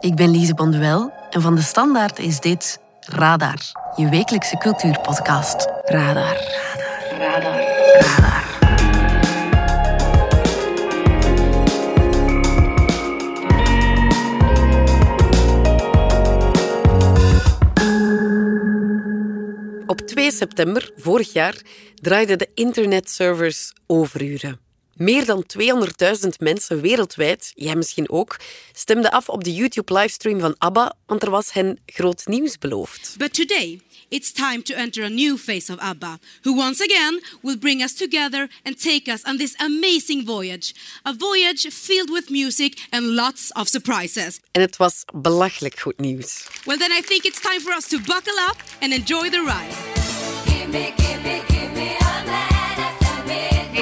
[0.00, 3.58] Ik ben Lise Bonduel en van de Standaard is dit Radar,
[3.96, 5.68] je wekelijkse cultuurpodcast.
[5.84, 6.36] Radar.
[7.18, 7.60] Radar.
[8.00, 8.00] Radar.
[8.00, 8.46] Radar.
[19.86, 21.54] Op 2 september vorig jaar
[21.94, 24.67] draaiden de internetservers overuren.
[24.98, 25.44] Meer dan
[26.22, 28.36] 200.000 mensen wereldwijd, jij misschien ook,
[28.72, 33.14] stemden af op de YouTube-livestream van ABBA, want er was hen groot nieuws beloofd.
[33.18, 37.58] But today, it's time to enter a new phase of ABBA, who once again will
[37.58, 40.74] bring us together and take us on this amazing voyage.
[41.06, 44.40] A voyage filled with music and lots of surprises.
[44.50, 46.46] En het was belachelijk goed nieuws.
[46.64, 49.96] Well, then I think it's time for us to buckle up and enjoy the ride.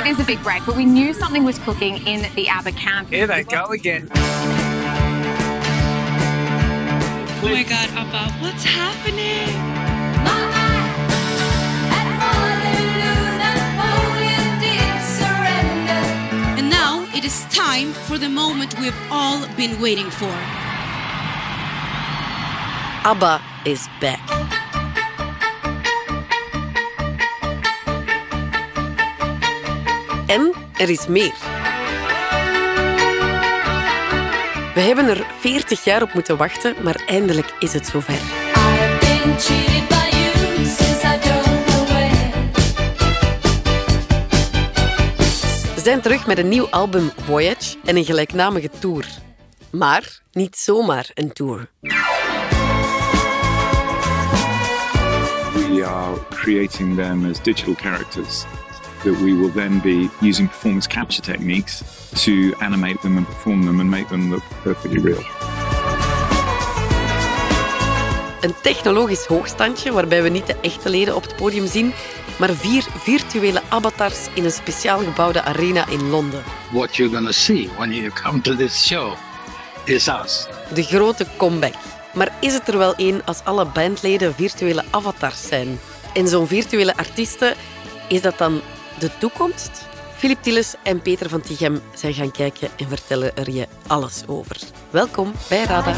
[0.06, 3.08] It is a big break, but we knew something was cooking in the ABBA camp.
[3.08, 4.08] Here they go again.
[4.12, 4.16] Oh
[7.42, 9.48] my god, ABBA, what's happening?
[16.56, 20.30] And now it is time for the moment we've all been waiting for.
[23.02, 24.15] ABBA is back.
[30.26, 31.34] En er is meer.
[34.74, 38.18] We hebben er 40 jaar op moeten wachten, maar eindelijk is het zover.
[45.74, 49.06] Ze zijn terug met een nieuw album Voyage en een gelijknamige tour.
[49.70, 51.68] Maar niet zomaar een tour.
[55.76, 58.44] we are creating them as digital characters
[59.02, 61.82] that we will then be using performance capture techniques
[62.24, 65.24] to animate them and perform them and make them look perfectly real.
[68.40, 71.92] Een technologisch hoogstandje waarbij we niet de echte leden op het podium zien,
[72.38, 76.42] maar vier virtuele avatars in een speciaal gebouwde arena in Londen.
[76.72, 79.16] what you're going to see when you come to this show
[79.86, 80.46] is us.
[80.74, 81.74] De grote comeback.
[82.14, 85.78] Maar is het er wel één als alle bandleden virtuele avatars zijn?
[86.14, 87.54] En zo'n virtuele artiesten,
[88.08, 88.60] is dat dan
[88.98, 89.86] de toekomst?
[90.16, 94.56] Filip Tilles en Peter van Tichem zijn gaan kijken en vertellen er je alles over.
[94.90, 95.94] Welkom bij Radar.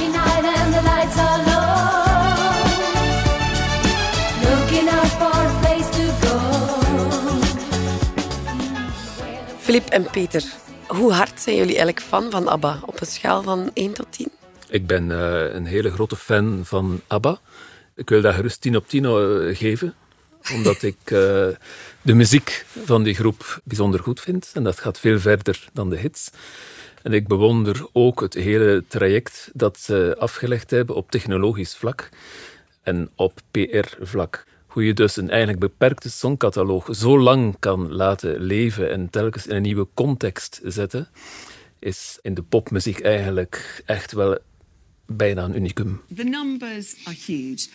[9.58, 10.44] Filip en Peter,
[10.87, 14.28] hoe hard zijn jullie eigenlijk fan van ABBA op een schaal van 1 tot 10?
[14.69, 17.38] Ik ben eh, een hele grote fan van ABBA.
[17.94, 19.94] Ik wil dat gerust 10 op 10 eh, geven,
[20.54, 21.10] omdat ik eh,
[22.03, 24.50] de muziek van die groep bijzonder goed vind.
[24.54, 26.31] En dat gaat veel verder dan de hits.
[27.03, 32.08] En ik bewonder ook het hele traject dat ze afgelegd hebben op technologisch vlak
[32.82, 34.47] en op PR-vlak.
[34.66, 39.56] Hoe je dus een eigenlijk beperkte songcataloog zo lang kan laten leven en telkens in
[39.56, 41.08] een nieuwe context zetten,
[41.78, 44.38] is in de popmuziek eigenlijk echt wel
[45.06, 46.00] bijna een unicum.
[46.16, 47.69] The numbers are huge.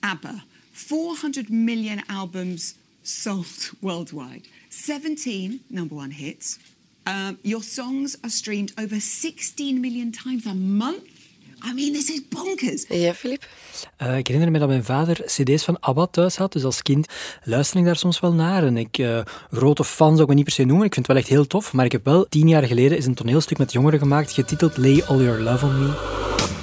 [0.00, 0.44] ABBA,
[0.86, 6.58] 400 million albums sold worldwide, 17 number one hits.
[7.04, 11.02] Um, your songs are streamed over 16 million times a month.
[11.64, 12.84] I mean, this is bonkers.
[12.88, 13.48] Jij, Filip?
[13.96, 17.06] Eh, ik herinner me dat mijn vader cd's van ABBA thuis had, dus als kind
[17.44, 18.64] luisterde ik daar soms wel naar.
[18.64, 19.20] En ik, eh,
[19.50, 21.46] grote fan zou ik me niet per se noemen, ik vind het wel echt heel
[21.46, 21.72] tof.
[21.72, 25.02] Maar ik heb wel, tien jaar geleden, is een toneelstuk met jongeren gemaakt, getiteld Lay
[25.02, 26.59] All Your Love On Me.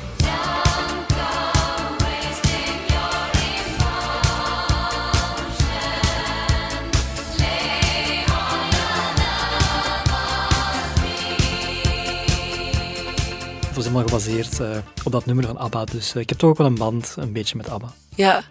[14.03, 16.75] Gebaseerd eh, op dat nummer van ABBA, dus eh, ik heb toch ook wel een
[16.75, 17.93] band, een beetje met ABBA.
[18.15, 18.43] Ja,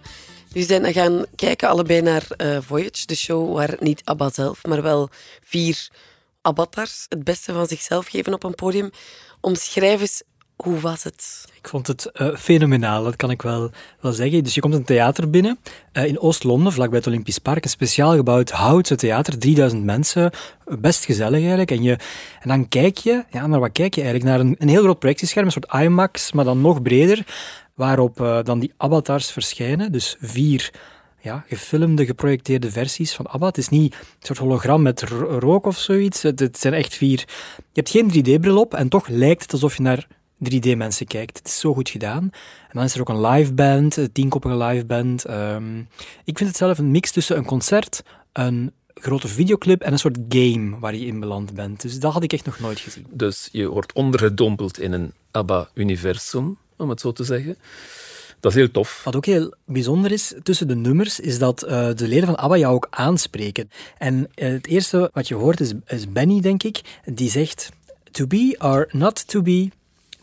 [0.48, 4.82] jullie zijn gaan kijken allebei naar eh, Voyage, de show waar niet ABBA zelf, maar
[4.82, 5.08] wel
[5.44, 5.88] vier
[6.42, 8.90] avatars het beste van zichzelf geven op een podium.
[9.40, 10.22] Omschrijf eens,
[10.56, 11.44] hoe was het?
[11.54, 13.70] Ik vond het eh, fenomenaal, dat kan ik wel,
[14.00, 14.44] wel zeggen.
[14.44, 15.58] Dus je komt een theater binnen
[15.92, 17.64] eh, in Oost-Londen, vlakbij het Olympisch Park.
[17.64, 20.30] Een speciaal gebouwd houten theater, 3000 mensen.
[20.64, 21.70] Best gezellig eigenlijk.
[21.70, 21.98] En, je,
[22.40, 24.30] en dan kijk je, ja, naar wat kijk je eigenlijk?
[24.30, 27.26] Naar een, een heel groot projectiescherm, een soort IMAX, maar dan nog breder,
[27.74, 29.92] waarop eh, dan die avatars verschijnen.
[29.92, 30.70] Dus vier
[31.20, 33.46] ja, gefilmde, geprojecteerde versies van ABBA.
[33.46, 36.22] Het is niet een soort hologram met ro- rook of zoiets.
[36.22, 37.24] Het, het zijn echt vier...
[37.72, 40.06] Je hebt geen 3D-bril op en toch lijkt het alsof je naar
[40.44, 41.38] 3D-mensen kijkt.
[41.38, 42.22] Het is zo goed gedaan.
[42.68, 45.24] En dan is er ook een live band, een tienkoppige live band.
[45.24, 45.78] Ehm,
[46.24, 48.02] ik vind het zelf een mix tussen een concert,
[48.32, 51.80] een grote videoclip en een soort game waar je in beland bent.
[51.80, 53.06] Dus dat had ik echt nog nooit gezien.
[53.10, 56.58] Dus je wordt ondergedompeld in een ABBA-universum.
[56.76, 57.56] om het zo te zeggen.
[58.40, 59.00] Dat is heel tof.
[59.04, 62.56] Wat ook heel bijzonder is tussen de nummers, is dat uh, de leden van ABBA
[62.56, 63.70] jou ook aanspreken.
[63.98, 67.70] En uh, het eerste wat je hoort is, is Benny, denk ik, die zegt...
[68.10, 69.70] To be or not to be,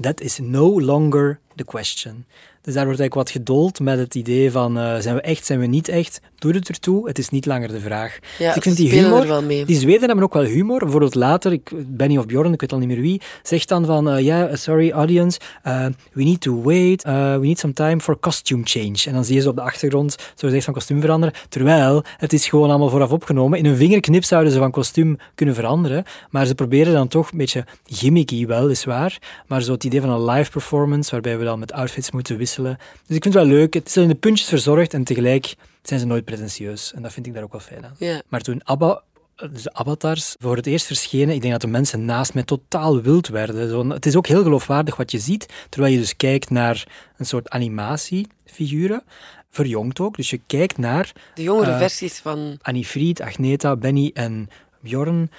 [0.04, 2.26] that is no longer the question.
[2.63, 5.60] Dus daar wordt eigenlijk wat geduld met het idee van uh, zijn we echt, zijn
[5.60, 6.21] we niet echt?
[6.38, 8.19] Doe het ertoe, het is niet langer de vraag.
[8.38, 9.65] Ja, dus ik vind die humor, wel mee.
[9.65, 10.80] die Zweden hebben ook wel humor.
[10.80, 14.06] Bijvoorbeeld later, ik, Benny of Bjorn, ik weet al niet meer wie, zegt dan van,
[14.06, 18.19] ja, uh, yeah, sorry audience, uh, we need to wait, we need some time for
[18.19, 19.04] costume change.
[19.06, 21.36] En dan zie je ze op de achtergrond, zo gezegd, van kostuum veranderen.
[21.50, 23.60] Terwijl, het is gewoon allemaal vooraf opgenomen.
[23.60, 27.38] In een vingerknip zouden ze van kostuum kunnen veranderen, maar ze proberen dan toch een
[27.38, 29.18] beetje gimmicky, wel, is waar,
[29.48, 32.51] maar zo het idee van een live performance, waarbij we dan met outfits moeten wisselen
[32.56, 33.74] dus ik vind het wel leuk.
[33.74, 36.94] Het is in de puntjes verzorgd en tegelijk zijn ze nooit pretentieus.
[36.94, 38.22] En dat vind ik daar ook wel fijn aan.
[38.28, 39.04] Maar toen ABBA
[39.36, 43.02] dus de avatars voor het eerst verschenen, ik denk dat de mensen naast mij totaal
[43.02, 43.70] wild werden.
[43.70, 47.26] Zo, het is ook heel geloofwaardig wat je ziet, terwijl je dus kijkt naar een
[47.26, 49.04] soort animatiefiguren,
[49.50, 50.16] verjongd ook.
[50.16, 51.12] Dus je kijkt naar...
[51.34, 52.58] De jongere uh, versies van...
[52.62, 54.48] Annie Fried, Agneta, Benny en
[54.82, 55.32] Bjorn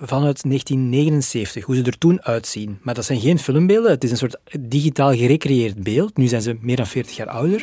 [0.00, 2.78] vanuit 1979, hoe ze er toen uitzien.
[2.82, 6.16] Maar dat zijn geen filmbeelden, het is een soort digitaal gerecreëerd beeld.
[6.16, 7.62] Nu zijn ze meer dan 40 jaar ouder.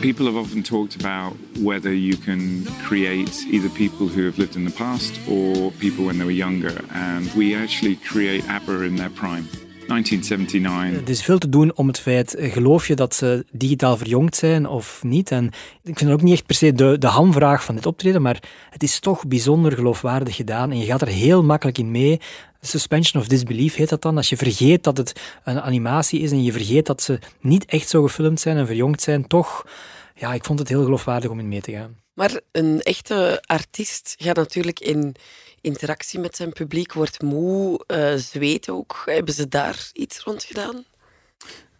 [0.00, 4.64] People have often talked about whether you can create either people who have lived in
[4.64, 6.84] the past or people when they were younger.
[6.92, 9.67] And we actually create ABBA in their prime.
[9.88, 11.02] 1979.
[11.02, 14.36] Er is veel te doen om het feit, eh, geloof je dat ze digitaal verjongd
[14.36, 15.30] zijn of niet?
[15.30, 15.46] En
[15.82, 18.42] ik vind dat ook niet echt per se de, de hamvraag van dit optreden, maar
[18.70, 22.20] het is toch bijzonder geloofwaardig gedaan en je gaat er heel makkelijk in mee.
[22.60, 24.16] Suspension of disbelief heet dat dan.
[24.16, 27.88] Als je vergeet dat het een animatie is en je vergeet dat ze niet echt
[27.88, 29.66] zo gefilmd zijn en verjongd zijn, toch,
[30.14, 31.96] ja, ik vond het heel geloofwaardig om in mee te gaan.
[32.14, 35.14] Maar een echte artiest gaat natuurlijk in
[35.60, 39.02] interactie met zijn publiek, wordt moe, uh, zweet ook.
[39.04, 40.84] Hebben ze daar iets rond gedaan?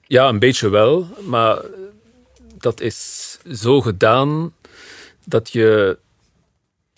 [0.06, 1.62] Ja, een beetje wel, maar
[2.58, 4.54] dat is zo gedaan
[5.24, 5.98] dat je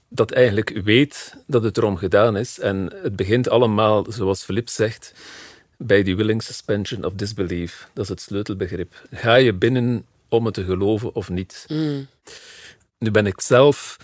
[0.09, 2.59] dat eigenlijk weet dat het erom gedaan is.
[2.59, 5.13] En het begint allemaal, zoals Philip zegt,
[5.77, 7.89] bij die willing suspension of disbelief.
[7.93, 9.03] Dat is het sleutelbegrip.
[9.11, 11.65] Ga je binnen om het te geloven of niet?
[11.69, 12.07] Mm.
[12.99, 13.97] Nu ben ik zelf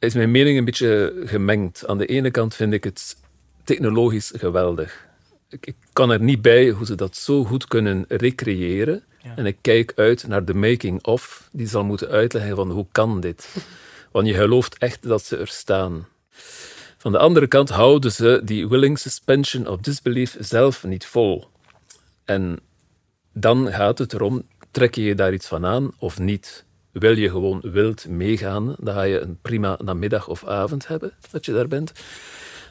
[0.00, 1.86] is mijn mening een beetje gemengd.
[1.86, 3.16] Aan de ene kant vind ik het
[3.64, 5.06] technologisch geweldig.
[5.48, 9.04] Ik, ik kan er niet bij hoe ze dat zo goed kunnen recreëren.
[9.36, 13.56] En ik kijk uit naar de making-of, die zal moeten uitleggen van hoe kan dit.
[14.12, 16.06] Want je gelooft echt dat ze er staan.
[16.96, 21.48] Van de andere kant houden ze die willing suspension of disbelief zelf niet vol.
[22.24, 22.58] En
[23.32, 26.64] dan gaat het erom, trek je je daar iets van aan of niet?
[26.92, 31.44] Wil je gewoon wild meegaan, dan ga je een prima namiddag of avond hebben dat
[31.44, 31.92] je daar bent.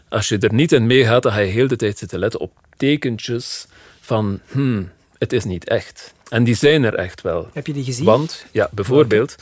[0.09, 2.51] Als je er niet in meegaat, dan ga je heel de tijd zitten letten op
[2.77, 3.67] tekentjes
[4.01, 6.13] van hmm, het is niet echt.
[6.29, 7.49] En die zijn er echt wel.
[7.53, 8.05] Heb je die gezien?
[8.05, 9.35] Want, ja, bijvoorbeeld,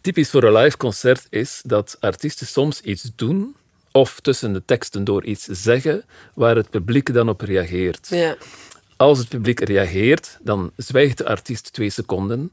[0.00, 3.56] typisch voor een live concert is dat artiesten soms iets doen
[3.92, 6.04] of tussen de teksten door iets zeggen
[6.34, 8.08] waar het publiek dan op reageert.
[8.10, 8.36] Ja.
[8.96, 12.52] Als het publiek reageert, dan zwijgt de artiest twee seconden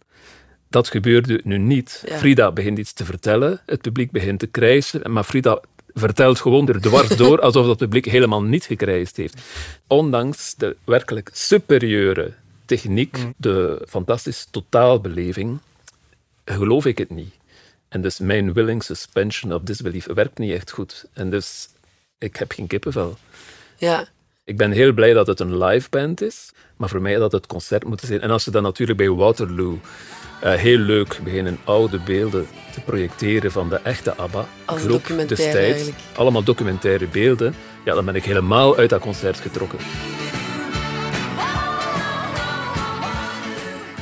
[0.69, 2.03] dat gebeurde nu niet.
[2.05, 5.61] Frida begint iets te vertellen, het publiek begint te krijsen, maar Frida
[5.93, 9.41] vertelt gewoon er dwars door alsof dat publiek helemaal niet gekrijsd heeft.
[9.87, 12.33] Ondanks de werkelijk superieure
[12.65, 13.33] techniek, mm.
[13.37, 15.59] de fantastische totaalbeleving,
[16.45, 17.33] geloof ik het niet.
[17.87, 21.05] En dus mijn willing suspension of disbelief werkt niet echt goed.
[21.13, 21.69] En dus
[22.17, 23.17] ik heb geen kippenvel.
[23.77, 24.07] Ja.
[24.49, 27.47] Ik ben heel blij dat het een live band is, maar voor mij dat het
[27.47, 28.21] concert moet zijn.
[28.21, 29.79] En als ze dan natuurlijk bij Waterloo
[30.43, 34.45] uh, heel leuk beginnen oude beelden te projecteren van de echte ABBA.
[34.65, 35.55] Als groep destijds.
[35.55, 35.97] Eigenlijk.
[36.15, 37.53] Allemaal documentaire beelden.
[37.85, 39.79] Ja, dan ben ik helemaal uit dat concert getrokken.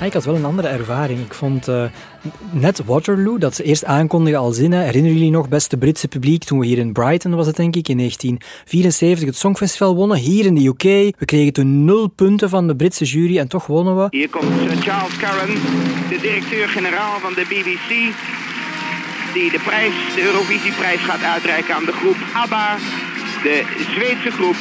[0.05, 1.19] Ik had wel een andere ervaring.
[1.19, 1.83] Ik vond uh,
[2.51, 4.83] net Waterloo, dat ze eerst aankondigen al zinnen.
[4.83, 7.87] Herinneren jullie nog, beste Britse publiek, toen we hier in Brighton, was het denk ik,
[7.87, 11.15] in 1974 het Songfestival wonnen, hier in de UK.
[11.19, 14.07] We kregen toen nul punten van de Britse jury en toch wonnen we.
[14.09, 14.45] Hier komt
[14.79, 15.53] Charles Curran,
[16.09, 17.89] de directeur-generaal van de BBC,
[19.33, 22.77] die de prijs, de Eurovisieprijs gaat uitreiken aan de groep ABBA,
[23.43, 23.63] de
[23.95, 24.55] Zweedse groep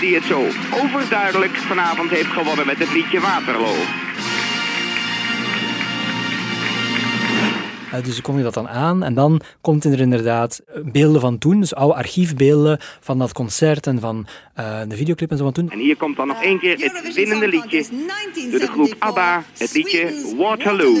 [0.00, 0.46] die het zo
[0.82, 3.99] overduidelijk vanavond heeft gewonnen met het liedje Waterloo.
[7.94, 11.60] Uh, dus kon je dat dan aan en dan komt er inderdaad beelden van toen,
[11.60, 14.26] dus oude archiefbeelden van dat concert en van
[14.58, 15.70] uh, de videoclip en zo van toen.
[15.70, 17.84] En hier komt dan nog één keer het winnende liedje
[18.50, 20.96] door de groep ABBA, het liedje Waterloo.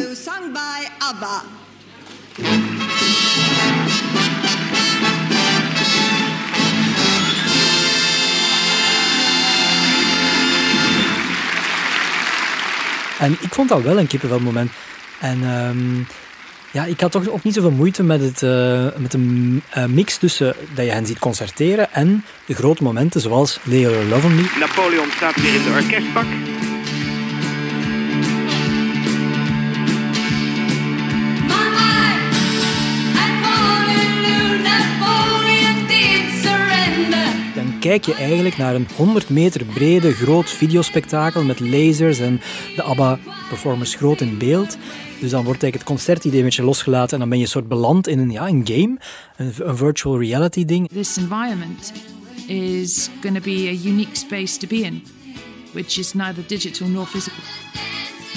[13.18, 14.70] En ik vond dat wel een kippenvelmoment.
[15.20, 16.02] En ehm,
[16.72, 20.16] ja, ik had toch ook niet zoveel moeite met, het, uh, met een uh, mix
[20.16, 24.56] tussen dat je hen ziet concerteren en de grote momenten zoals Leo Love Me.
[24.58, 26.26] Napoleon staat weer in de orkestbak.
[37.54, 42.40] Dan kijk je eigenlijk naar een 100 meter brede groot videospectakel met lasers en
[42.76, 44.78] de ABBA-performers groot in beeld.
[45.20, 47.68] Dus dan wordt eigenlijk het concertidee een beetje losgelaten en dan ben je een soort
[47.68, 48.98] beland in een, ja, een game,
[49.36, 50.88] een, een virtual reality ding.
[50.88, 51.92] This environment
[52.46, 55.02] is going to be a unique space to be in,
[55.72, 57.42] which is neither digital nor physical.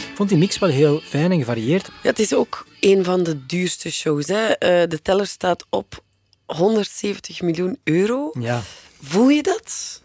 [0.09, 1.85] Ik vond die mix wel heel fijn en gevarieerd.
[2.03, 4.27] Ja, het is ook een van de duurste shows.
[4.27, 4.49] Hè.
[4.49, 6.03] Uh, de teller staat op
[6.45, 8.31] 170 miljoen euro.
[8.39, 8.61] Ja.
[9.01, 10.01] Voel je dat?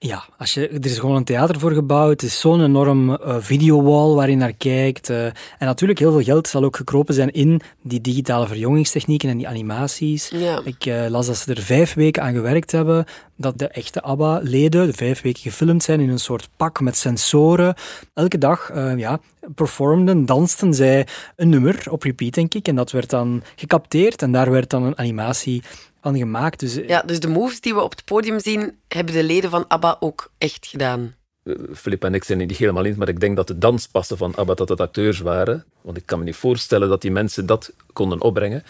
[0.00, 2.10] Ja, als je, er is gewoon een theater voor gebouwd.
[2.10, 5.08] Het is zo'n enorm uh, videowall waar je naar kijkt.
[5.08, 9.36] Uh, en natuurlijk, heel veel geld zal ook gekropen zijn in die digitale verjongingstechnieken en
[9.36, 10.28] die animaties.
[10.28, 10.60] Ja.
[10.64, 13.04] Ik uh, las dat ze er vijf weken aan gewerkt hebben.
[13.36, 17.74] Dat de echte ABBA-leden de vijf weken gefilmd zijn in een soort pak met sensoren.
[18.14, 19.20] Elke dag ja,
[19.54, 22.68] performden, dansten zij een nummer op repeat, denk ik.
[22.68, 25.62] En dat werd dan gecapteerd en daar werd dan een animatie
[26.08, 26.60] van gemaakt.
[26.60, 29.64] Dus, ja, dus de moves die we op het podium zien, hebben de leden van
[29.68, 31.16] ABBA ook echt gedaan.
[31.74, 34.54] Filip en ik zijn niet helemaal eens, maar ik denk dat de danspassen van ABBA
[34.54, 35.64] dat het acteurs waren.
[35.80, 38.62] Want ik kan me niet voorstellen dat die mensen dat konden opbrengen.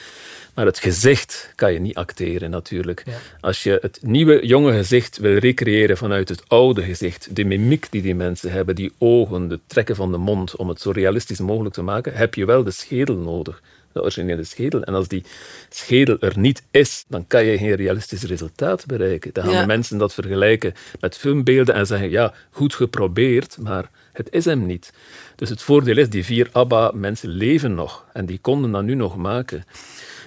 [0.54, 3.02] Maar het gezicht kan je niet acteren natuurlijk.
[3.07, 3.12] Ja.
[3.40, 8.02] Als je het nieuwe, jonge gezicht wil recreëren vanuit het oude gezicht, de mimiek die
[8.02, 11.75] die mensen hebben, die ogen, de trekken van de mond, om het zo realistisch mogelijk
[11.75, 14.83] te maken, heb je wel de schedel nodig de originele schedel.
[14.83, 15.25] En als die
[15.68, 19.30] schedel er niet is, dan kan je geen realistisch resultaat bereiken.
[19.33, 19.61] Dan gaan Ja.
[19.61, 24.66] de mensen dat vergelijken met filmbeelden en zeggen, ja, goed geprobeerd, maar het is hem
[24.66, 24.92] niet.
[25.37, 28.04] Dus het voordeel is, die vier ABBA-mensen leven nog.
[28.12, 29.64] En die konden dat nu nog maken.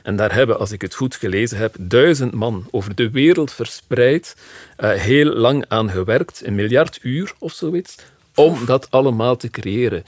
[0.03, 4.36] En daar hebben, als ik het goed gelezen heb, duizend man over de wereld verspreid
[4.77, 7.96] eh, heel lang aan gewerkt, een miljard uur of zoiets,
[8.36, 10.03] om dat allemaal te creëren.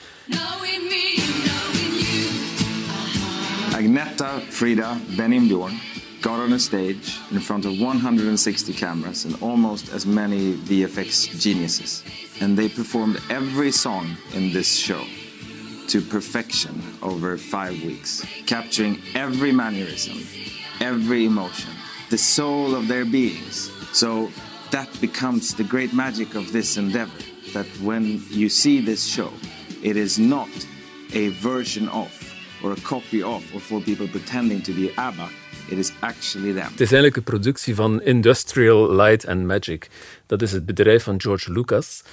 [3.93, 5.79] Agneta, Frida, Benim Dorn
[6.23, 12.03] got on a stage in front of 160 cameras and almost as many VFX geniuses.
[12.41, 15.05] And they performed every song in this show
[15.89, 20.17] to perfection over five weeks, capturing every mannerism,
[20.81, 21.71] every emotion,
[22.09, 23.69] the soul of their beings.
[23.91, 24.31] So
[24.71, 27.21] that becomes the great magic of this endeavor
[27.53, 29.31] that when you see this show,
[29.83, 30.49] it is not
[31.13, 32.32] a version of
[32.63, 35.27] or a copy of or for people pretending to be ABBA.
[35.67, 36.71] It is actually them.
[36.71, 39.89] Het is eigenlijk een productie van Industrial Light and Magic.
[40.25, 42.03] Dat is het bedrijf van George Lucas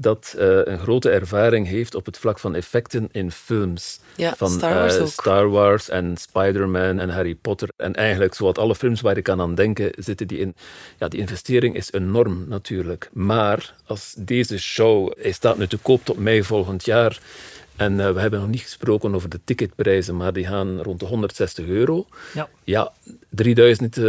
[0.00, 4.00] dat eh, een grote ervaring heeft op het vlak van effecten in films.
[4.16, 5.08] Ja, van Star Wars eh, ook.
[5.08, 7.68] Star Wars en Spider-Man en Harry Potter.
[7.76, 10.54] En eigenlijk zowat alle films waar ik aan aan denken, zitten die in.
[10.98, 13.10] Ja, die investering is enorm natuurlijk.
[13.12, 17.20] Maar als deze show, hij staat nu te koop tot mei volgend jaar.
[17.80, 21.06] En eh, we hebben nog niet gesproken over de ticketprijzen, maar die gaan rond de
[21.06, 22.06] 160 euro.
[22.34, 22.48] Ja.
[22.64, 22.92] Ja,
[23.28, 24.04] 3000 eh,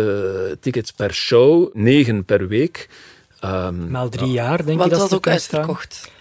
[0.59, 2.89] tickets per show, 9 per week.
[3.39, 6.11] Ehm, Maal drie jaar, denk Want het dat was ze ook uitverkocht.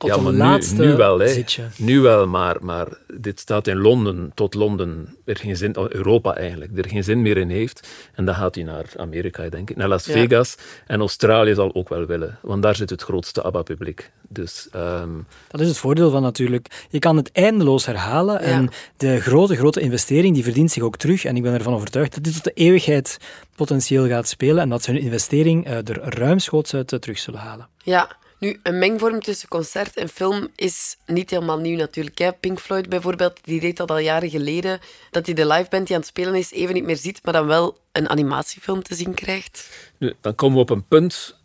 [0.00, 1.28] Tot ja, maar nu, laatste nu wel, hè.
[1.28, 1.62] zitje.
[1.76, 2.86] Nu wel, maar, maar
[3.18, 7.36] dit staat in Londen, tot Londen, er geen zin, Europa eigenlijk, er geen zin meer
[7.36, 7.88] in heeft.
[8.14, 10.12] En dan gaat hij naar Amerika, denk ik, naar Las Ja.
[10.12, 10.56] Vegas.
[10.86, 14.10] En Australië zal ook wel willen, want daar zit het grootste ABBA-publiek.
[14.28, 15.08] Dus ehm,
[15.48, 16.86] Dat is het voordeel van natuurlijk.
[16.90, 21.24] Je kan het eindeloos herhalen en de grote, grote investering die verdient zich ook terug.
[21.24, 23.18] En ik ben ervan overtuigd dat dit tot de eeuwigheid
[23.56, 27.40] potentieel gaat spelen en dat ze hun investering eh, er ruimschoots uit eh, terug zullen
[27.40, 27.68] halen.
[27.82, 32.18] Ja, nu, een mengvorm tussen concert en film is niet helemaal nieuw natuurlijk.
[32.18, 32.32] Hè.
[32.32, 34.80] Pink Floyd bijvoorbeeld, die deed dat al jaren geleden,
[35.10, 37.46] dat hij de liveband die aan het spelen is even niet meer ziet, maar dan
[37.46, 39.68] wel een animatiefilm te zien krijgt.
[39.98, 41.36] nu, dan komen we op een punt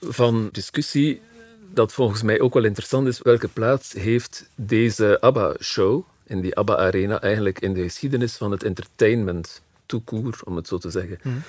[0.00, 1.20] van discussie
[1.72, 3.20] dat volgens mij ook wel interessant is.
[3.22, 9.62] Welke plaats heeft deze ABBA-show in die ABBA-arena eigenlijk in de geschiedenis van het entertainment
[10.04, 11.44] court, om het zo te zeggen?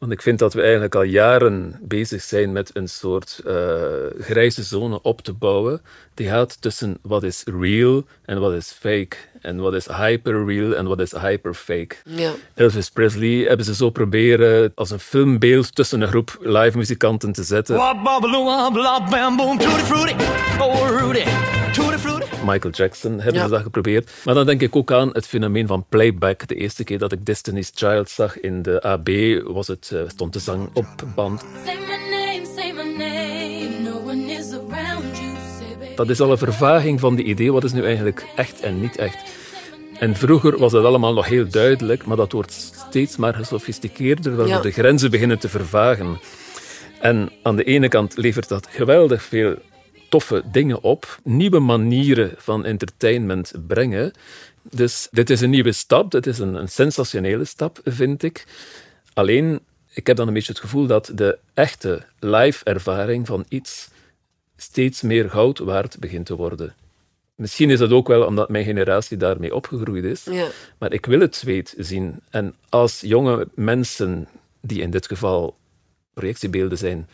[0.00, 3.54] Want ik vind dat we eigenlijk al jaren bezig zijn met een soort eh,
[4.20, 5.80] grijze zone op te bouwen.
[6.14, 9.16] Die gaat tussen wat is real en wat is fake.
[9.40, 11.96] En wat is hyperreal en wat is hyperfake.
[12.04, 12.32] Ja.
[12.54, 17.42] Elvis Presley hebben ze zo proberen als een filmbeeld tussen een groep live muzikanten te
[17.42, 17.76] zetten.
[22.44, 23.44] Michael Jackson hebben Ja.
[23.44, 24.10] ze dat geprobeerd.
[24.24, 26.46] Maar dan denk ik ook aan het fenomeen van playback.
[26.48, 29.08] De eerste keer dat ik Destiny's Child zag in de AB,
[29.52, 31.44] was het, eh, stond de zang op band.
[31.64, 33.80] Say my name, say my name.
[33.82, 35.34] No one is around you.
[35.58, 35.94] Say, baby.
[35.94, 38.96] dat is al een vervaging van die idee, wat is nu eigenlijk echt en niet
[38.96, 39.16] echt.
[39.98, 44.54] En vroeger was dat allemaal nog heel duidelijk, maar dat wordt steeds maar gesofisticeerder, waardoor
[44.56, 44.60] Ja.
[44.62, 46.20] de grenzen beginnen te vervagen.
[47.00, 49.54] En aan de ene kant levert dat geweldig veel
[50.08, 54.12] toffe dingen op, nieuwe manieren van entertainment brengen.
[54.62, 58.44] Dus dit is een nieuwe stap, dit is een, een sensationele stap, vind ik.
[59.14, 59.60] Alleen,
[59.92, 63.88] ik heb dan een beetje het gevoel dat de echte live-ervaring van iets
[64.56, 66.74] steeds meer goud waard begint te worden.
[67.34, 70.24] Misschien is dat ook wel omdat mijn generatie daarmee opgegroeid is.
[70.24, 70.48] Ja.
[70.78, 72.20] Maar ik wil het zweet zien.
[72.30, 74.28] En als jonge mensen,
[74.60, 75.56] die in dit geval
[76.14, 77.08] projectiebeelden zijn,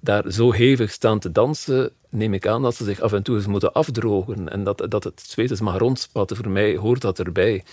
[0.00, 3.36] daar zo hevig staan te dansen, neem ik aan dat ze zich af en toe
[3.36, 4.48] eens moeten afdrogen.
[4.48, 6.36] En dat, dat het zweet eens mag rondspatten.
[6.36, 7.64] Voor mij hoort dat erbij.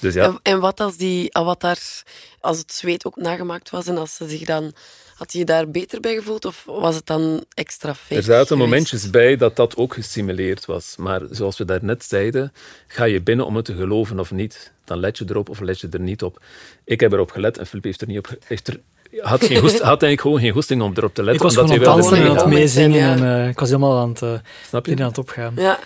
[0.00, 2.02] Dus ja, En, en wat als die avatars,
[2.40, 4.72] als het zweet ook nagemaakt was en als ze zich dan...
[5.14, 8.14] Had je je daar beter bij gevoeld of was het dan extra fake?
[8.14, 10.94] er zaten momentjes bij dat dat ook gesimuleerd was.
[10.96, 12.52] Maar zoals we daarnet zeiden,
[12.86, 14.72] ga je binnen om het te geloven of niet.
[14.84, 16.42] Dan let je erop of let je er niet op.
[16.84, 18.36] Ik heb erop gelet en Filip heeft er niet op...
[18.44, 18.80] Heeft er,
[19.20, 21.46] had, geen goest, had eigenlijk gewoon geen goesting om erop te letten.
[21.46, 23.68] Ik was omdat gewoon aan het dansen en aan het meezingen en eh, ik was
[23.68, 24.90] helemaal aan het, Snap je?
[24.90, 25.52] erin aan het opgaan.
[25.56, 25.78] Ja.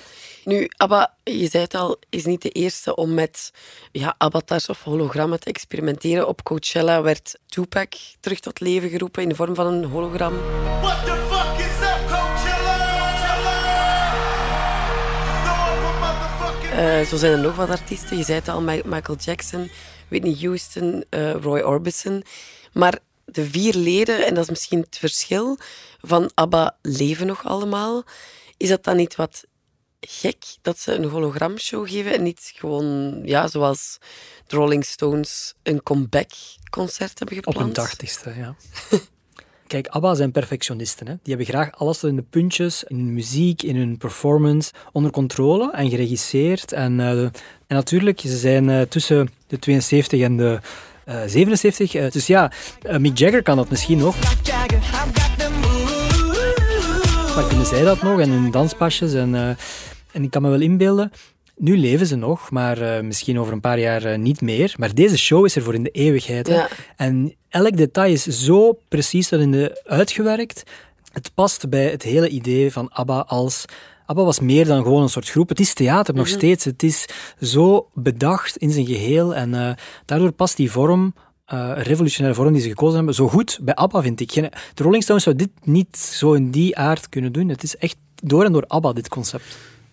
[0.45, 3.51] Nu, ABBA, je zei het al, is niet de eerste om met
[3.93, 6.29] ja, avatars of hologrammen te experimenteren.
[6.29, 10.33] Op Coachella werd Tupac terug tot leven geroepen in de vorm van een hologram.
[10.81, 12.81] What the fuck is up, Coachella?
[17.01, 18.17] Eh, zo zijn er nog wat artiesten.
[18.17, 19.71] Je zei het al, Mi- Michael Jackson,
[20.09, 22.25] Whitney Houston, eh, Roy Orbison.
[22.73, 25.59] Maar de vier leden, en dat is misschien het verschil,
[26.01, 28.03] van ABBA leven nog allemaal.
[28.57, 29.45] Is dat dan niet wat
[30.09, 33.99] gek dat ze een hologramshow geven en niet gewoon, ja, zoals
[34.47, 37.67] de Rolling Stones een comeback-concert hebben Op gepland?
[37.67, 38.55] hun tachtigste, ja.
[39.67, 41.07] Kijk, ABBA zijn perfectionisten.
[41.07, 41.13] Hè.
[41.23, 45.11] Die hebben graag alles tot in de puntjes, in hun muziek, in hun performance, onder
[45.11, 46.73] controle en geregisseerd.
[46.73, 47.33] En, eh, en
[47.67, 50.61] natuurlijk, ze zijn eh, tussen de 72 en de
[51.05, 51.95] eh, 77.
[51.95, 52.53] eh, dus ja,
[52.99, 54.17] Mick Jagger kan dat misschien nog.
[57.35, 58.21] Maar kunnen zij dat nog?
[58.21, 59.15] En hun danspasjes.
[59.15, 59.57] En,
[60.13, 61.11] en ik kan me wel inbeelden,
[61.57, 64.75] nu leven ze nog, maar eh, misschien over een paar jaar eh, niet meer.
[64.79, 66.49] Maar deze show is er voor in de eeuwigheid.
[66.49, 66.69] Ja.
[66.97, 70.63] En elk detail is zo precies erin de uitgewerkt.
[71.13, 73.65] Het past bij het hele idee van ABBA als...
[74.07, 75.49] ABBA was meer dan gewoon een soort groep.
[75.49, 76.35] Het is theater nog Mhm.
[76.35, 76.65] steeds.
[76.65, 77.07] Het is
[77.41, 79.35] zo bedacht in zijn geheel.
[79.35, 79.71] En eh,
[80.05, 84.03] daardoor past die vorm, eh, revolutionaire vorm die ze gekozen hebben, zo goed bij ABBA,
[84.03, 84.33] vind ik.
[84.33, 87.49] Geen- De Rolling Stones zou dit niet zo in die aard kunnen doen.
[87.49, 89.45] Het is echt door en door ABBA, dit concept.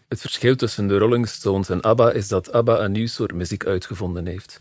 [0.10, 3.66] Het verschil tussen de Rolling Stones en ABBA is dat ABBA een nieuw soort muziek
[3.66, 4.60] uitgevonden heeft.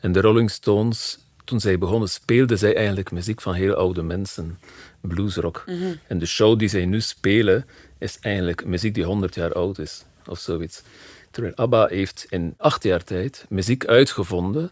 [0.00, 4.58] En de Rolling Stones, toen zij begonnen, speelden zij eigenlijk muziek van heel oude mensen.
[5.00, 5.62] Bluesrock.
[5.66, 5.94] Mhm.
[6.06, 7.66] En de show die zij nu spelen,
[7.98, 10.04] is eigenlijk muziek die 100 jaar oud is.
[10.26, 10.82] Of zoiets.
[11.30, 14.70] Terwijl ABBA heeft in acht jaar tijd muziek uitgevonden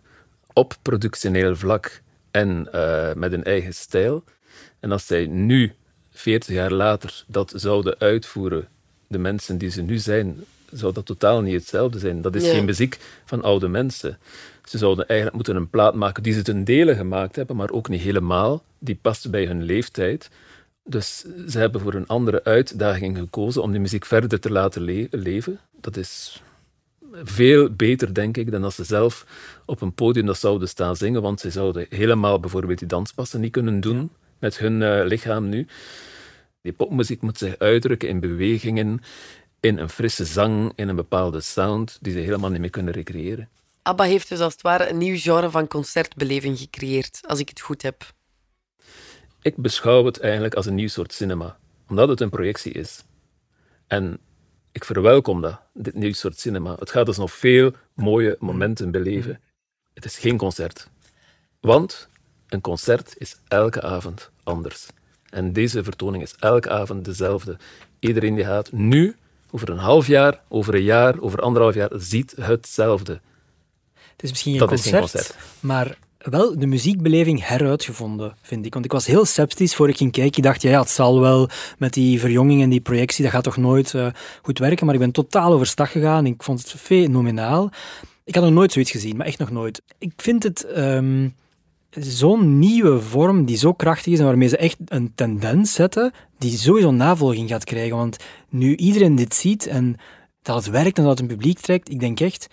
[0.52, 4.24] op productioneel vlak en eh, met een eigen stijl.
[4.80, 5.72] En als zij nu,
[6.10, 8.68] 40 jaar later, dat zouden uitvoeren,
[9.06, 12.22] de mensen die ze nu zijn, zou dat totaal niet hetzelfde zijn.
[12.22, 14.18] Dat is geen muziek van oude mensen.
[14.64, 17.88] Ze zouden eigenlijk moeten een plaat maken die ze ten dele gemaakt hebben, maar ook
[17.88, 18.62] niet helemaal.
[18.78, 20.30] Die past bij hun leeftijd.
[20.84, 25.06] Dus ze hebben voor een andere uitdaging gekozen om die muziek verder te laten le-
[25.10, 25.58] leven.
[25.80, 26.42] Dat is
[27.22, 29.26] veel beter, denk ik, dan als ze zelf
[29.64, 33.52] op een podium dat zouden staan zingen, want ze zouden helemaal bijvoorbeeld die danspassen niet
[33.52, 35.66] kunnen doen met hun eh, lichaam nu.
[36.66, 39.00] Die popmuziek moet zich uitdrukken in bewegingen,
[39.60, 43.48] in een frisse zang, in een bepaalde sound die ze helemaal niet meer kunnen recreëren.
[43.82, 47.60] ABBA heeft dus als het ware een nieuw genre van concertbeleving gecreëerd, als ik het
[47.60, 48.14] goed heb.
[49.42, 53.04] Ik beschouw het eigenlijk als een nieuw soort cinema, omdat het een projectie is.
[53.86, 54.18] En
[54.72, 56.74] ik verwelkom dat, dit nieuw soort cinema.
[56.78, 59.40] Het gaat dus nog veel mooie momenten beleven.
[59.94, 60.88] Het is geen concert.
[61.60, 62.08] Want
[62.48, 64.86] een concert is elke avond anders.
[65.36, 67.56] En deze vertoning is elke avond dezelfde.
[67.98, 69.16] Iedereen die gaat nu,
[69.50, 73.20] over een half jaar, over een jaar, over anderhalf jaar, ziet hetzelfde.
[73.92, 75.36] Het is misschien geen concert.
[75.60, 78.72] maar wel de muziekbeleving heruitgevonden, vind ik.
[78.72, 80.36] Want ik was heel sceptisch voor ik ging kijken.
[80.36, 83.44] Ik dacht, ja, ja, het zal wel met die verjonging en die projectie, dat gaat
[83.44, 84.06] toch nooit eh,
[84.42, 84.86] goed werken.
[84.86, 86.26] Maar ik ben totaal overstag gegaan.
[86.26, 87.70] Ik vond het fenomenaal.
[88.24, 89.82] Ik had nog nooit zoiets gezien, maar echt nog nooit.
[89.98, 91.28] Ik vind het ehm,
[91.90, 96.58] zo'n nieuwe vorm die zo krachtig is en waarmee ze echt een tendens zetten die
[96.58, 97.96] sowieso navolging gaat krijgen.
[97.96, 98.16] Want
[98.48, 99.96] nu iedereen dit ziet en
[100.42, 102.46] dat het werkt en dat het een publiek trekt, ik denk echt,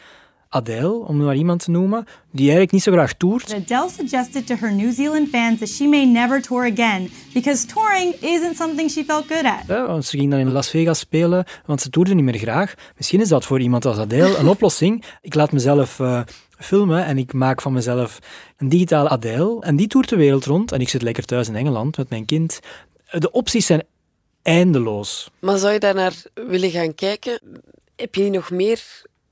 [0.54, 3.54] Adele, om maar iemand te noemen, die eigenlijk niet zo graag toert.
[3.54, 8.14] Adele suggested to her New Zealand fans that she may never tour again because touring
[8.14, 9.64] isn't something she felt good at.
[9.68, 12.74] Ja, want ze ging dan in Las Vegas spelen, want ze toerde niet meer graag.
[12.98, 15.04] Misschien is dat voor iemand als Adele een oplossing.
[15.22, 16.22] Ik laat mezelf uh,
[16.58, 18.20] filmen en ik maak van mezelf
[18.58, 19.58] een digitale Adele.
[19.60, 22.26] En die toert de wereld rond en ik zit lekker thuis in Engeland met mijn
[22.26, 22.60] kind.
[23.12, 23.84] De opties zijn
[24.42, 25.32] eindeloos.
[25.40, 27.40] Maar zou je daar naar willen gaan kijken?
[27.96, 28.82] Heb je niet nog meer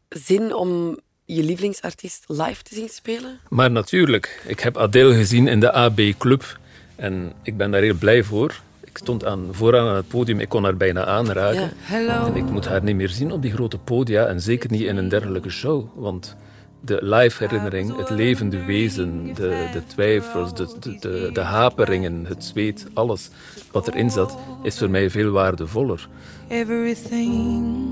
[0.10, 3.39] zin om je lievelingsartiest live te zien spelen?
[3.49, 4.43] Maar natuurlijk.
[4.47, 6.60] Ik heb Adele gezien in de AB Club
[6.95, 8.60] en ik ben daar heel blij voor.
[8.84, 11.73] Ik stond aan, vooraan aan het podium, ik kon haar bijna aanraken.
[11.89, 14.81] Ja, en ik moet haar niet meer zien op die grote podia en zeker niet
[14.81, 15.88] in een dergelijke show.
[15.95, 16.36] Want
[16.82, 22.86] de live herinnering, het levende wezen, de, de twijfels, de, de, de, haperingen, het zweet,
[22.94, 23.30] alles
[23.72, 26.08] wat erin zat, is voor mij veel waardevoller.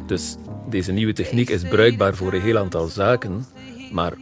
[0.08, 0.36] Dus
[0.69, 3.45] deze nieuwe techniek is bruikbaar voor een heel aantal zaken,
[3.91, 4.13] maar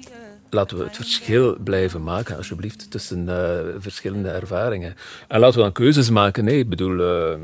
[0.50, 4.96] laten we het verschil blijven maken, alsjeblieft, tussen uh, verschillende ervaringen.
[5.28, 6.44] En laten we dan keuzes maken.
[6.44, 7.40] Nee, ik bedoel, uh,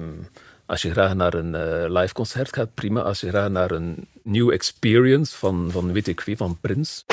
[0.66, 3.02] als je graag naar een uh, live concert gaat, prima.
[3.02, 7.06] Als je graag naar een new experience van, van weet ik wie, van Prins.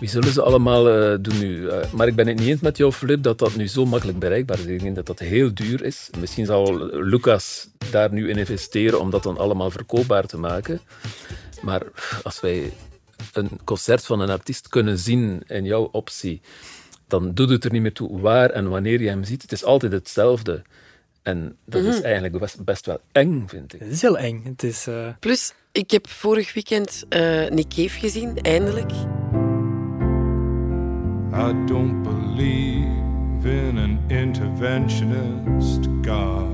[0.00, 1.56] Wie zullen ze allemaal uh, doen nu?
[1.56, 4.18] Uh, maar ik ben het niet eens met jou, Flip, dat dat nu zo makkelijk
[4.18, 4.64] bereikbaar is.
[4.64, 6.10] Ik denk dat dat heel duur is.
[6.18, 10.80] Misschien zal Lucas daar nu in investeren om dat dan allemaal verkoopbaar te maken.
[11.62, 11.82] Maar
[12.22, 12.72] als wij
[13.32, 16.40] een concert van een artiest kunnen zien in jouw optie,
[17.06, 19.42] dan doet het er niet meer toe waar en wanneer je hem ziet.
[19.42, 20.62] Het is altijd hetzelfde.
[21.22, 23.80] En dat is eigenlijk best, best, wel eng, vind ik.
[23.80, 24.42] Het is heel eng.
[24.44, 25.08] Het is, uh...
[25.20, 28.90] Plus, ik heb vorig weekend uh, Nick Cave gezien, eindelijk.
[31.38, 36.44] I don't believe in an interventionist God.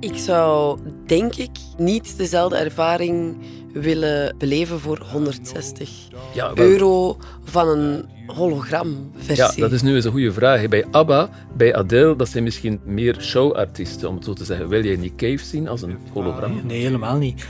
[0.00, 3.36] Ik zou, denk ik, niet dezelfde ervaring
[3.72, 5.90] willen beleven voor 160
[6.34, 9.36] ja, euro van een hologramversie.
[9.36, 10.68] Ja, dat is nu eens een goede vraag.
[10.68, 14.68] Bij ABBA, bij Adele, dat zijn misschien meer showartiesten, om het zo te zeggen.
[14.68, 16.60] Wil jij Nick Cave zien als een hologram?
[16.64, 17.46] Nee, helemaal niet.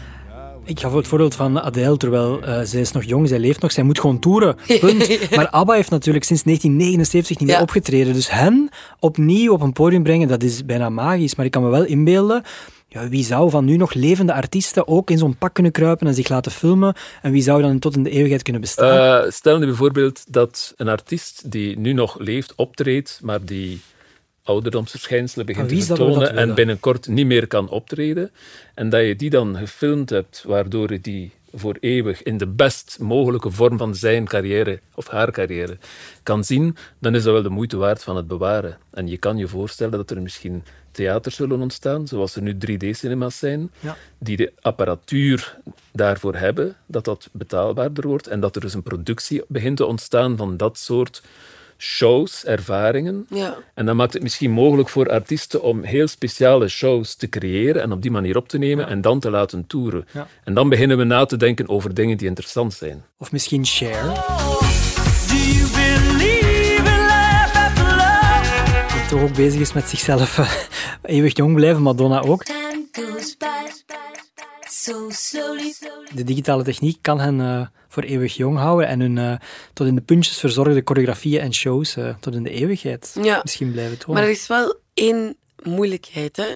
[0.66, 3.72] Ik gaf het voorbeeld van Adele, terwijl uh, zij is nog jong, zij leeft nog,
[3.72, 4.56] zij moet gewoon toeren.
[4.80, 5.30] Punt.
[5.36, 7.62] maar ABBA heeft natuurlijk sinds 1979 niet meer Ja.
[7.62, 8.12] opgetreden.
[8.12, 8.68] Dus hen
[9.00, 11.34] opnieuw op een podium brengen, dat is bijna magisch.
[11.34, 12.42] Maar ik kan me wel inbeelden,
[12.88, 16.14] ja, wie zou van nu nog levende artiesten ook in zo'n pak kunnen kruipen en
[16.14, 16.94] zich laten filmen?
[17.22, 19.24] En wie zou dan tot in de eeuwigheid kunnen bestaan?
[19.24, 23.80] Uh, stel nu bijvoorbeeld dat een artiest die nu nog leeft optreedt, maar die
[24.46, 28.30] ouderdomsverschijnselen begint wie te vertonen en binnenkort niet meer kan optreden.
[28.74, 32.96] En dat je die dan gefilmd hebt, waardoor je die voor eeuwig in de best
[33.00, 35.78] mogelijke vorm van zijn carrière of haar carrière
[36.22, 38.78] kan zien, dan is dat wel de moeite waard van het bewaren.
[38.90, 43.38] En je kan je voorstellen dat er misschien theaters zullen ontstaan, zoals er nu 3D-cinema's
[43.38, 43.96] zijn, Ja.
[44.18, 45.56] die de apparatuur
[45.92, 50.36] daarvoor hebben, dat dat betaalbaarder wordt en dat er dus een productie begint te ontstaan
[50.36, 51.22] van dat soort
[51.78, 53.26] shows, ervaringen.
[53.30, 53.56] Ja.
[53.74, 57.92] En dan maakt het misschien mogelijk voor artiesten om heel speciale shows te creëren en
[57.92, 60.06] op die manier op te nemen en dan te laten toeren.
[60.12, 60.26] Ja.
[60.44, 63.04] En dan beginnen we na te denken over dingen die interessant zijn.
[63.18, 64.02] Of misschien Cher.
[65.28, 65.64] Die
[69.08, 70.50] toch ook bezig is met zichzelf eh,
[71.02, 72.44] eeuwig jong blijven, Madonna ook.
[76.14, 79.34] De digitale techniek kan hen eh, voor eeuwig jong houden en hun eh,
[79.72, 83.40] tot in de puntjes verzorgde choreografieën en shows eh, tot in de eeuwigheid Ja.
[83.42, 84.14] misschien blijven tonen.
[84.14, 86.36] Maar er is wel één moeilijkheid.
[86.36, 86.46] Hè?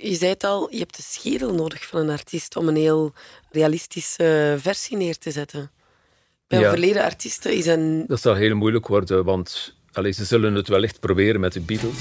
[0.00, 3.12] Je zei het al, je hebt de schedel nodig van een artiest om een heel
[3.50, 5.70] realistische versie neer te zetten.
[6.46, 6.66] Bij Ja.
[6.66, 8.04] overleden artiesten is een...
[8.06, 11.96] Dat zal heel moeilijk worden, want allee, ze zullen het wellicht proberen met de Beatles.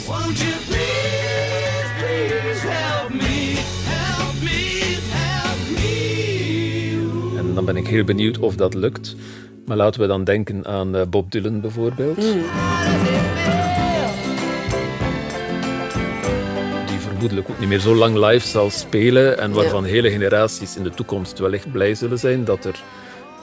[7.53, 9.15] En dan ben ik heel benieuwd of dat lukt.
[9.65, 12.15] Maar laten we dan denken aan eh, Bob Dylan bijvoorbeeld.
[16.87, 20.83] Die vermoedelijk ook niet meer zo lang live zal spelen en waarvan hele generaties in
[20.83, 22.83] de toekomst wellicht blij zullen zijn dat er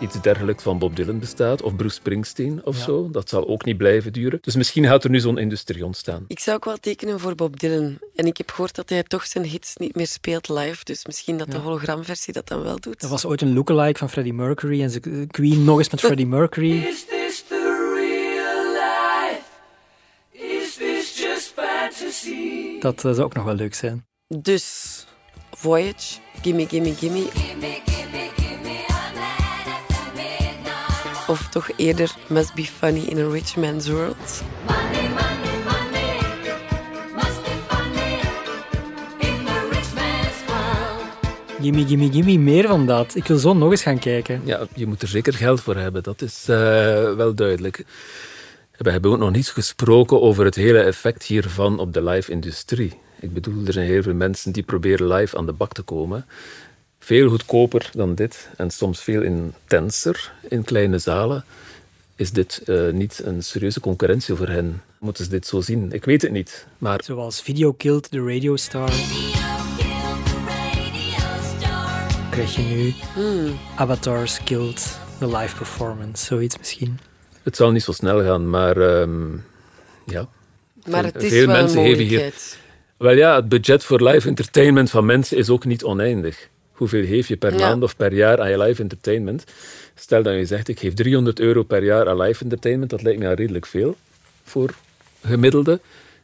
[0.00, 3.10] iets dergelijks van Bob Dylan bestaat, of Bruce Springsteen of zo.
[3.10, 4.38] Dat zal ook niet blijven duren.
[4.42, 6.24] Dus misschien gaat er nu zo'n industrie ontstaan.
[6.28, 7.98] Ik zou ook wel tekenen voor Bob Dylan.
[8.14, 10.84] En ik heb gehoord dat hij toch zijn hits niet meer speelt live.
[10.84, 13.00] Dus misschien dat de hologramversie dat dan wel doet.
[13.00, 16.26] Dat was ooit een lookalike van Freddie Mercury en ze Queen nog eens met Freddie
[16.26, 16.78] Mercury.
[16.90, 19.42] Is this the real life?
[20.30, 22.80] Is this just fantasy?
[22.80, 24.06] Dat eh, zou ook nog wel leuk zijn.
[24.28, 25.06] Dus,
[25.50, 27.89] Voyage, Gimme Gimme Gimme.
[31.30, 34.42] Of toch eerder Must Be Funny in a Rich Man's World.
[41.60, 43.14] Gimme, gimme, gimme, meer van dat.
[43.14, 44.42] Ik wil zo nog eens gaan kijken.
[44.44, 46.56] Ja, je moet er zeker geld voor hebben, dat is eh,
[47.14, 47.84] wel duidelijk.
[48.76, 52.98] We hebben ook nog niet gesproken over het hele effect hiervan op de live-industrie.
[53.20, 56.26] Ik bedoel, er zijn heel veel mensen die proberen live aan de bak te komen.
[57.02, 61.44] Veel goedkoper dan dit en soms veel intenser in kleine zalen.
[62.16, 64.82] Is dit eh, niet een serieuze concurrentie voor hen?
[64.98, 65.92] Moeten ze dit zo zien?
[65.92, 66.66] Ik weet het niet.
[66.78, 68.90] Maar Zoals Video Killed the Radio Star.
[72.30, 73.58] Krijg je nu Hmm.
[73.76, 76.98] Avatars Killed the Live Performance, zoiets misschien.
[77.42, 79.32] het zal niet zo snel gaan, maar ehm,
[80.06, 80.28] ja.
[80.86, 82.10] Maar Veel- het is veel wel een mensen geven hier.
[82.12, 82.58] mogelijkheid.
[82.96, 86.48] Wel ja, het budget voor live entertainment van mensen is ook niet oneindig.
[86.80, 87.58] Hoeveel geef je per Ja.
[87.68, 89.44] maand of per jaar aan je live entertainment?
[89.94, 93.18] Stel dat je zegt, ik geef 300 euro per jaar aan live entertainment, dat lijkt
[93.18, 93.96] me al redelijk veel
[94.44, 94.74] voor
[95.24, 95.80] gemiddelde.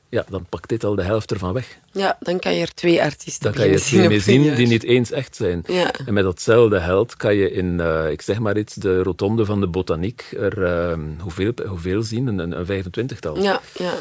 [0.08, 1.78] Ja, dan pakt dit al de helft ervan weg.
[1.92, 4.66] Ja, dan kan je er twee artiesten Dan kan je er twee mee zien die
[4.66, 5.62] niet eens echt zijn.
[5.66, 5.92] Ja.
[6.06, 9.60] En met datzelfde geld kan je in, eh, ik zeg maar iets, de rotonde van
[9.60, 12.26] de botaniek er ehm, hoeveel, hoeveel zien?
[12.26, 13.42] Een, een 25-tal.
[13.42, 13.92] Ja, ja.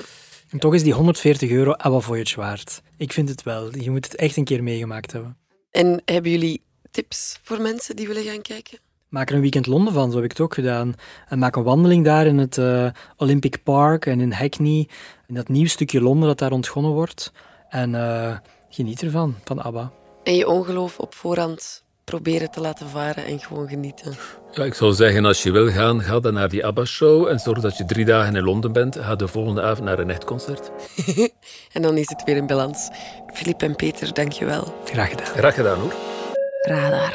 [0.50, 2.82] En toch is die 140 euro Abba Voyage waard.
[2.98, 3.78] Ik vind het wel.
[3.78, 5.38] Je moet het echt een keer meegemaakt hebben.
[5.76, 6.62] En hebben jullie
[6.92, 8.80] tips voor mensen die willen gaan kijken?
[9.10, 10.94] Maak er een weekend Londen van, zo heb ik het ook gedaan.
[11.28, 14.88] En maak een wandeling daar in het eh, Olympic Park en in Hackney.
[15.28, 17.32] In dat nieuw stukje Londen dat daar ontgonnen wordt.
[17.70, 18.38] En eh,
[18.70, 19.92] geniet ervan, van ABBA.
[20.24, 24.16] En je ongeloof op voorhand proberen te laten varen en gewoon genieten.
[24.52, 27.60] Ja, ik zou zeggen, als je wil gaan, ga dan naar die ABBA-show en zorg
[27.60, 28.98] dat je drie dagen in Londen bent.
[29.00, 30.72] Ga de volgende avond naar een echt concert.
[31.76, 32.90] en dan is het weer in balans.
[33.34, 34.76] Filip en Peter, dankjewel.
[34.86, 35.26] Graag gedaan.
[35.26, 35.94] Graag gedaan hoor.
[36.62, 37.14] Radar.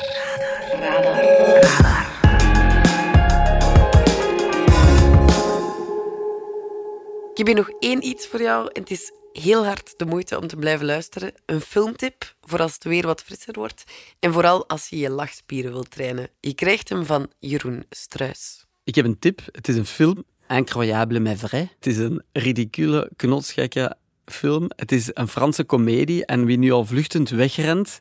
[7.30, 8.70] Ik heb hier nog één iets voor jou.
[8.72, 11.32] En het is heel hard de moeite om te blijven luisteren.
[11.46, 13.84] Een filmtip voor als het weer wat frisser wordt.
[14.18, 16.28] En vooral als je je lachspieren wilt trainen.
[16.40, 18.66] Je krijgt hem van Jeroen Struis.
[18.84, 19.40] Ik heb een tip.
[19.52, 21.70] Het is een film, Incroyable mais vrai.
[21.74, 24.70] Het is een ridicule, knotsgekke film.
[24.76, 28.00] Het is een Franse komedie en wie nu al vluchtend wegrent,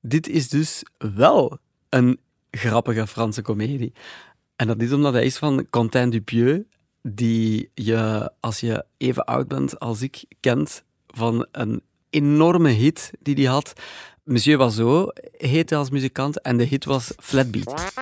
[0.00, 3.92] dit is dus wel een grappige Franse komedie.
[4.56, 6.64] En dat is omdat hij is van Quentin Dupieux,
[7.08, 13.34] die je, als je even oud bent als ik, kent van een enorme hit die
[13.34, 13.72] hij had.
[14.24, 17.92] Monsieur Oiseau heette als muzikant en de hit was Flatbeat.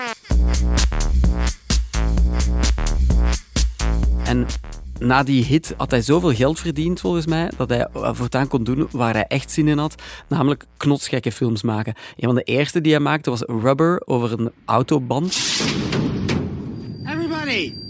[4.24, 4.46] En
[4.98, 8.64] na die hit had hij zoveel geld verdiend, volgens mij, dat hij eh, voortaan kon
[8.64, 11.94] doen waar hij echt zin in had, namelijk knotsgekke films maken.
[12.16, 15.36] Een van de eerste die hij maakte was Rubber over een autoband.
[17.06, 17.83] Everybody,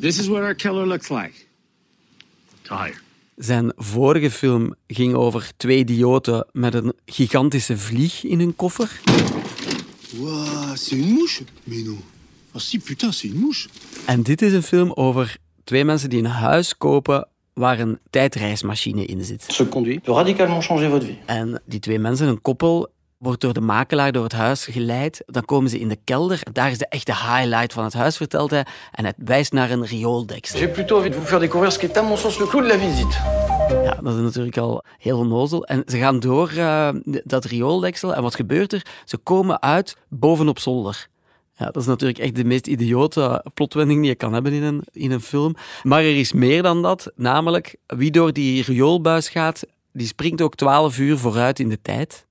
[0.00, 1.32] this is what our killer looks like.
[2.62, 3.02] Tired.
[3.36, 9.00] Zijn vorige film ging over twee idioten met een gigantische vlieg in hun koffer.
[10.18, 11.98] Ouah, c'est une mouche Mais non.
[12.52, 13.68] Ah si, putain, c'est une mouche.
[14.06, 19.04] En dit is een film over twee mensen die een huis kopen waar een tijdreismachine
[19.04, 19.44] in zit.
[19.48, 21.18] Ce conduit peut radicalement changer votre vie.
[21.26, 22.88] En die twee mensen, een koppel,
[23.20, 25.22] wordt door de makelaar door het huis geleid.
[25.26, 26.40] Dan komen ze in de kelder.
[26.52, 28.66] Daar is de echte highlight van het huis, vertelt hij.
[28.92, 30.58] En hij wijst naar een riooldeksel.
[30.58, 32.62] J'ai plutôt envie de vous faire découvrir ce qui est à mon sens le clou
[32.62, 33.16] de la visite.
[33.84, 35.64] Ja, dat is natuurlijk al heel onnozel.
[35.64, 38.14] En ze gaan door eh, dat riooldeksel.
[38.14, 38.86] En wat gebeurt er?
[39.04, 41.08] Ze komen uit bovenop zolder.
[41.54, 44.84] Ja, dat is natuurlijk echt de meest idiote plotwending die je kan hebben in een,
[44.92, 45.54] in een film.
[45.82, 47.12] Maar er is meer dan dat.
[47.16, 52.26] Namelijk, wie door die rioolbuis gaat, die springt ook twaalf uur vooruit in de tijd.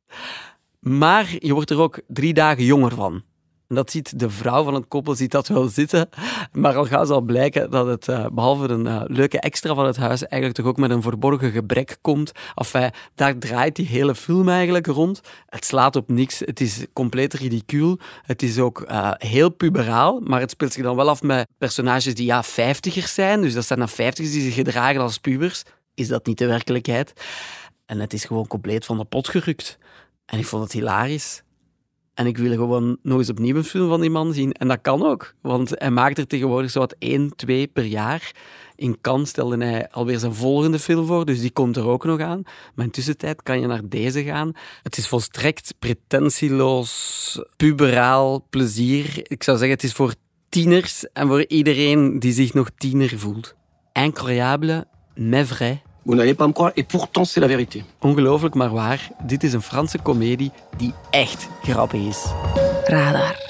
[0.80, 3.24] Maar je wordt er ook drie dagen jonger van.
[3.70, 6.10] En dat ziet de vrouw van het koppel ziet dat wel zitten.
[6.52, 9.98] Maar al gauw zal blijken dat het, eh, behalve een eh, leuke extra van het
[9.98, 12.32] huis, eigenlijk toch ook met een verborgen gebrek komt.
[12.56, 15.22] Enfin, daar draait die hele film eigenlijk rond.
[15.46, 16.40] Het slaat op niks.
[16.40, 18.00] Het is compleet ridicuul.
[18.22, 22.16] Het is ook eh, heel puberaal, maar het speelt zich dan wel af met personages
[22.16, 23.42] die ja, vijftigers zijn.
[23.42, 25.64] Dus dat zijn dan vijftigers die zich gedragen als pubers.
[25.94, 27.14] Is dat niet de werkelijkheid?
[27.86, 29.78] En het is gewoon compleet van de pot gerukt.
[30.30, 31.44] En ik vond het hilarisch.
[32.14, 34.52] En ik wil gewoon nog eens opnieuw een film van die man zien.
[34.52, 38.32] En dat kan ook, want hij maakt er tegenwoordig zo wat één, twee per jaar.
[38.76, 42.20] In Cannes stelde hij alweer zijn volgende film voor, dus die komt er ook nog
[42.20, 42.44] aan.
[42.76, 44.52] Maar in tussentijd kan je naar deze gaan.
[44.84, 49.32] Het is volstrekt pretentieloos, puberaal plezier.
[49.32, 50.14] Ik zou zeggen, het is voor
[50.50, 53.56] tieners en voor iedereen die zich nog tiener voelt.
[53.94, 55.82] Incroyable, mais vrai.
[56.04, 57.84] Vous n'allez pas me croire, et pourtant c'est la vérité.
[58.00, 62.26] Ongelooflijk maar waar, dit is een Franse komedie die echt grappig is.
[62.86, 63.48] Radar.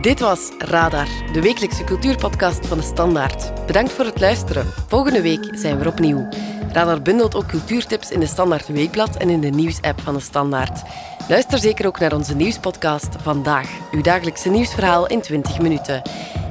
[0.00, 3.66] Dit was Radar, de wekelijkse cultuurpodcast van de Standaard.
[3.66, 4.66] Bedankt voor het luisteren.
[4.88, 6.28] Volgende week zijn we er opnieuw.
[6.72, 10.82] Radar bundelt ook cultuurtips in de Standaard Weekblad en in de nieuwsapp van de Standaard.
[11.28, 16.02] Luister zeker ook naar onze nieuwspodcast Vandaag, uw dagelijkse nieuwsverhaal in 20 minuten.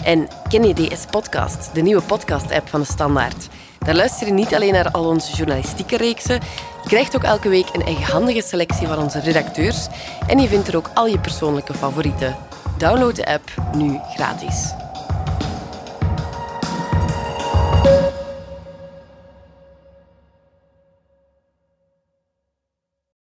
[0.04, 3.48] En ken je DS Podcast, de nieuwe podcast-app van de Standaard?
[3.80, 6.40] Daar luister je niet alleen naar al onze journalistieke reeksen,
[6.84, 9.88] je krijgt ook elke week een eigenhandige selectie van onze redacteurs
[10.28, 12.36] en je vindt er ook al je persoonlijke favorieten.
[12.78, 14.74] Download de app nu gratis.